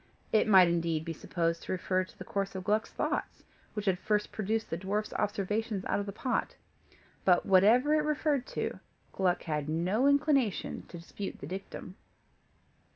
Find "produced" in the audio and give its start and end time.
4.31-4.71